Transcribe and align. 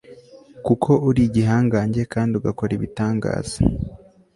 kuko 0.65 0.89
uri 1.09 1.21
igihangange, 1.27 2.01
kandi 2.13 2.31
ugakora 2.39 2.71
ibitangaza 2.77 3.57